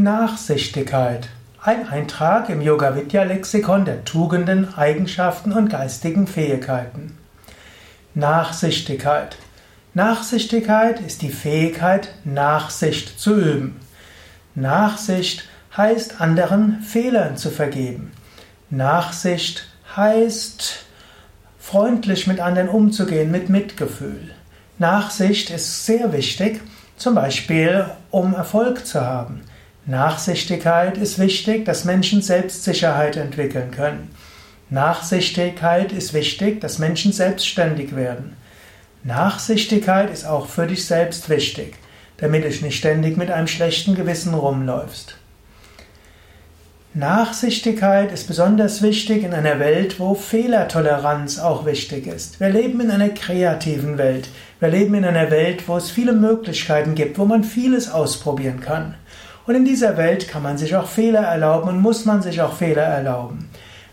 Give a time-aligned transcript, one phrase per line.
[0.00, 1.28] Nachsichtigkeit.
[1.60, 7.18] Ein Eintrag im Yoga Vidya Lexikon der Tugenden, Eigenschaften und geistigen Fähigkeiten.
[8.14, 9.36] Nachsichtigkeit.
[9.94, 13.80] Nachsichtigkeit ist die Fähigkeit, Nachsicht zu üben.
[14.54, 18.12] Nachsicht heißt anderen Fehlern zu vergeben.
[18.70, 20.84] Nachsicht heißt
[21.58, 24.30] freundlich mit anderen umzugehen, mit Mitgefühl.
[24.78, 26.60] Nachsicht ist sehr wichtig,
[26.96, 29.42] zum Beispiel um Erfolg zu haben.
[29.88, 34.10] Nachsichtigkeit ist wichtig, dass Menschen Selbstsicherheit entwickeln können.
[34.68, 38.36] Nachsichtigkeit ist wichtig, dass Menschen selbstständig werden.
[39.02, 41.76] Nachsichtigkeit ist auch für dich selbst wichtig,
[42.18, 45.16] damit du nicht ständig mit einem schlechten Gewissen rumläufst.
[46.92, 52.40] Nachsichtigkeit ist besonders wichtig in einer Welt, wo Fehlertoleranz auch wichtig ist.
[52.40, 54.28] Wir leben in einer kreativen Welt.
[54.60, 58.96] Wir leben in einer Welt, wo es viele Möglichkeiten gibt, wo man vieles ausprobieren kann.
[59.48, 62.52] Und in dieser Welt kann man sich auch Fehler erlauben und muss man sich auch
[62.52, 63.48] Fehler erlauben.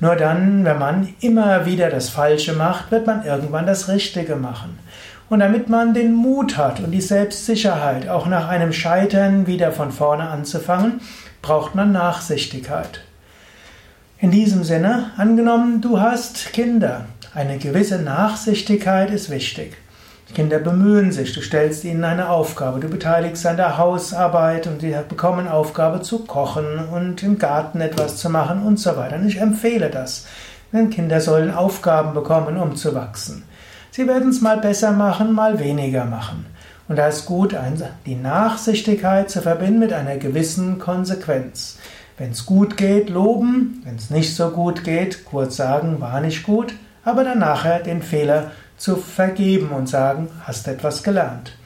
[0.00, 4.76] Nur dann, wenn man immer wieder das Falsche macht, wird man irgendwann das Richtige machen.
[5.28, 9.92] Und damit man den Mut hat und die Selbstsicherheit, auch nach einem Scheitern wieder von
[9.92, 11.00] vorne anzufangen,
[11.42, 13.02] braucht man Nachsichtigkeit.
[14.18, 19.76] In diesem Sinne, angenommen, du hast Kinder, eine gewisse Nachsichtigkeit ist wichtig.
[20.34, 24.94] Kinder bemühen sich, du stellst ihnen eine Aufgabe, du beteiligst an der Hausarbeit und sie
[25.08, 29.16] bekommen Aufgabe zu kochen und im Garten etwas zu machen und so weiter.
[29.16, 30.26] Und ich empfehle das.
[30.72, 33.44] Denn Kinder sollen Aufgaben bekommen, um zu wachsen.
[33.92, 36.44] Sie werden es mal besser machen, mal weniger machen.
[36.88, 37.56] Und da ist gut,
[38.04, 41.78] die Nachsichtigkeit zu verbinden mit einer gewissen Konsequenz.
[42.18, 46.42] Wenn es gut geht, loben, wenn es nicht so gut geht, kurz sagen, war nicht
[46.44, 46.74] gut,
[47.04, 51.56] aber dann nachher den Fehler zu vergeben und sagen, hast etwas gelernt.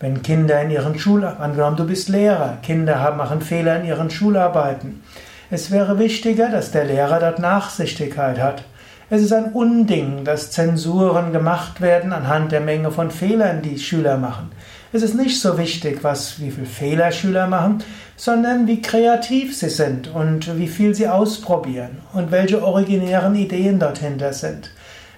[0.00, 4.10] Wenn Kinder in ihren Schularbeiten, angenommen du bist Lehrer, Kinder haben, machen Fehler in ihren
[4.10, 5.02] Schularbeiten.
[5.50, 8.64] Es wäre wichtiger, dass der Lehrer dort Nachsichtigkeit hat.
[9.10, 14.16] Es ist ein Unding, dass Zensuren gemacht werden anhand der Menge von Fehlern, die Schüler
[14.16, 14.50] machen.
[14.92, 17.82] Es ist nicht so wichtig, was, wie viel Fehler Schüler machen,
[18.16, 24.32] sondern wie kreativ sie sind und wie viel sie ausprobieren und welche originären Ideen dorthinter
[24.32, 24.70] sind.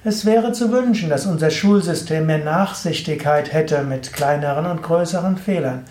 [0.08, 5.82] Es wäre zu wünschen, dass unser Schulsystem mehr Nachsichtigkeit hätte mit kleineren und größeren Fehlern.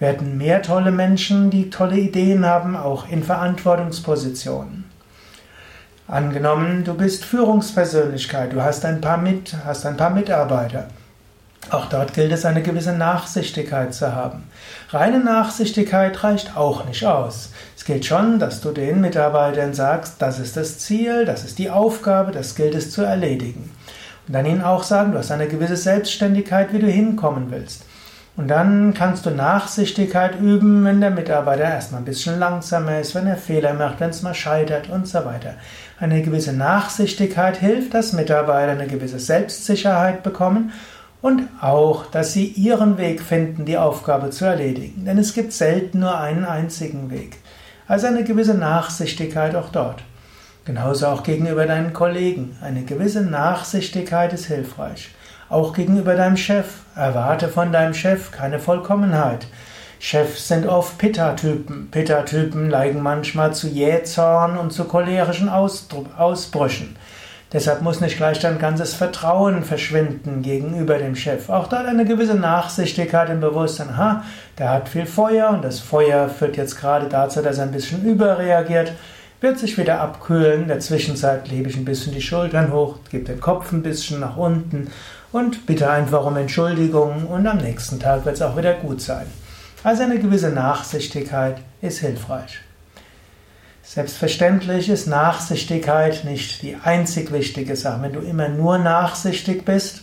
[0.00, 4.90] Wir hätten mehr tolle Menschen, die tolle Ideen haben, auch in Verantwortungspositionen.
[6.08, 10.88] Angenommen, du bist Führungspersönlichkeit, du hast ein paar, mit, hast ein paar Mitarbeiter.
[11.68, 14.44] Auch dort gilt es, eine gewisse Nachsichtigkeit zu haben.
[14.88, 17.50] Reine Nachsichtigkeit reicht auch nicht aus.
[17.76, 21.70] Es gilt schon, dass du den Mitarbeitern sagst, das ist das Ziel, das ist die
[21.70, 23.70] Aufgabe, das gilt es zu erledigen.
[24.26, 27.84] Und dann ihnen auch sagen, du hast eine gewisse Selbstständigkeit, wie du hinkommen willst.
[28.36, 33.26] Und dann kannst du Nachsichtigkeit üben, wenn der Mitarbeiter erstmal ein bisschen langsamer ist, wenn
[33.26, 35.54] er Fehler macht, wenn es mal scheitert und so weiter.
[35.98, 40.72] Eine gewisse Nachsichtigkeit hilft, dass Mitarbeiter eine gewisse Selbstsicherheit bekommen
[41.22, 45.04] und auch, dass sie ihren Weg finden, die Aufgabe zu erledigen.
[45.04, 47.36] Denn es gibt selten nur einen einzigen Weg.
[47.86, 50.02] Also eine gewisse Nachsichtigkeit auch dort.
[50.64, 52.56] Genauso auch gegenüber deinen Kollegen.
[52.62, 55.10] Eine gewisse Nachsichtigkeit ist hilfreich.
[55.48, 56.66] Auch gegenüber deinem Chef.
[56.94, 59.46] Erwarte von deinem Chef keine Vollkommenheit.
[59.98, 61.90] Chefs sind oft Pitta-Typen.
[61.90, 66.96] Pitta-Typen neigen manchmal zu Jähzorn und zu cholerischen Ausbrüchen.
[67.52, 71.48] Deshalb muss nicht gleich dein ganzes Vertrauen verschwinden gegenüber dem Chef.
[71.48, 73.96] Auch da eine gewisse Nachsichtigkeit im Bewusstsein.
[73.96, 74.22] Ha,
[74.56, 78.04] der hat viel Feuer und das Feuer führt jetzt gerade dazu, dass er ein bisschen
[78.04, 78.92] überreagiert,
[79.40, 80.62] wird sich wieder abkühlen.
[80.62, 84.20] In der Zwischenzeit lebe ich ein bisschen die Schultern hoch, gebe den Kopf ein bisschen
[84.20, 84.88] nach unten
[85.32, 89.26] und bitte einfach um Entschuldigung und am nächsten Tag wird es auch wieder gut sein.
[89.82, 92.60] Also eine gewisse Nachsichtigkeit ist hilfreich.
[93.92, 98.02] Selbstverständlich ist Nachsichtigkeit nicht die einzig wichtige Sache.
[98.02, 100.02] Wenn du immer nur nachsichtig bist,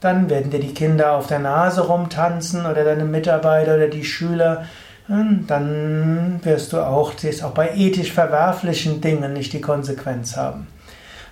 [0.00, 4.64] dann werden dir die Kinder auf der Nase rumtanzen oder deine Mitarbeiter oder die Schüler.
[5.06, 7.12] Hm, dann wirst du auch,
[7.44, 10.66] auch bei ethisch verwerflichen Dingen nicht die Konsequenz haben.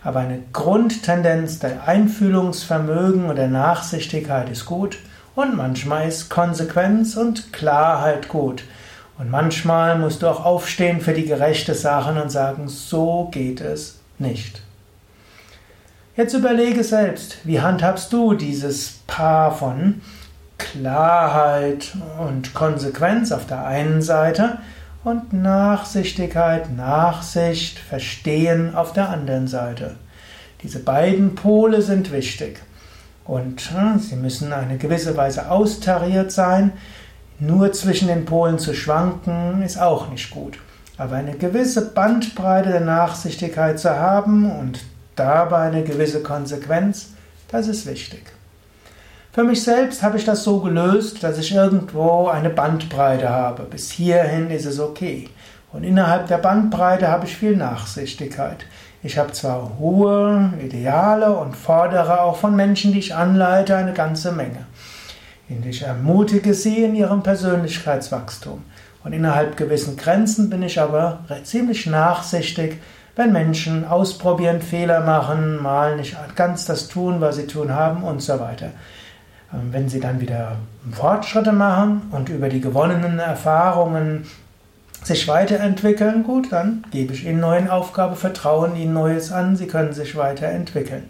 [0.04, 4.96] Aber eine Grundtendenz der Einfühlungsvermögen oder Nachsichtigkeit ist gut
[5.34, 8.62] und manchmal ist Konsequenz und Klarheit gut.
[9.18, 13.98] Und manchmal musst du auch aufstehen für die gerechte Sache und sagen, so geht es
[14.18, 14.62] nicht.
[16.16, 20.00] Jetzt überlege selbst, wie handhabst du dieses Paar von
[20.58, 24.58] Klarheit und Konsequenz auf der einen Seite
[25.04, 29.96] und Nachsichtigkeit, Nachsicht, Verstehen auf der anderen Seite.
[30.62, 32.60] Diese beiden Pole sind wichtig
[33.24, 36.72] und hm, sie müssen eine gewisse Weise austariert sein.
[37.38, 40.58] Nur zwischen den Polen zu schwanken ist auch nicht gut.
[40.96, 44.80] Aber eine gewisse Bandbreite der Nachsichtigkeit zu haben und
[45.16, 47.10] dabei eine gewisse Konsequenz,
[47.48, 48.22] das ist wichtig.
[49.32, 53.64] Für mich selbst habe ich das so gelöst, dass ich irgendwo eine Bandbreite habe.
[53.64, 55.28] Bis hierhin ist es okay.
[55.74, 58.64] Und innerhalb der Bandbreite habe ich viel Nachsichtigkeit.
[59.02, 64.32] Ich habe zwar hohe Ideale und fordere auch von Menschen, die ich anleite, eine ganze
[64.32, 64.64] Menge.
[65.48, 68.64] Ich ermutige sie in ihrem Persönlichkeitswachstum.
[69.04, 72.80] Und innerhalb gewissen Grenzen bin ich aber ziemlich nachsichtig,
[73.14, 78.20] wenn Menschen ausprobieren, Fehler machen, mal nicht ganz das tun, was sie tun haben und
[78.20, 78.72] so weiter.
[79.52, 80.56] Ähm, wenn sie dann wieder
[80.92, 84.26] Fortschritte machen und über die gewonnenen Erfahrungen
[85.02, 89.92] sich weiterentwickeln, gut, dann gebe ich ihnen neue Aufgabe, vertrauen ihnen Neues an, sie können
[89.92, 91.08] sich weiterentwickeln.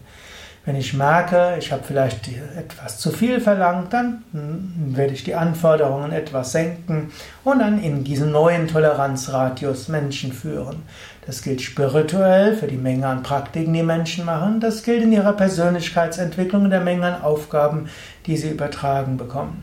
[0.66, 2.28] Wenn ich merke, ich habe vielleicht
[2.58, 7.12] etwas zu viel verlangt, dann werde ich die Anforderungen etwas senken
[7.44, 10.82] und dann in diesen neuen Toleranzradius Menschen führen.
[11.24, 14.58] Das gilt spirituell für die Menge an Praktiken, die Menschen machen.
[14.58, 17.88] Das gilt in ihrer Persönlichkeitsentwicklung in der Menge an Aufgaben,
[18.26, 19.62] die sie übertragen bekommen.